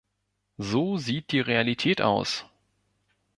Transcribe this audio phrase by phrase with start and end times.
[0.57, 2.45] So sieht die Realität aus.